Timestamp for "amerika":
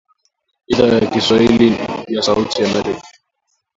2.71-3.07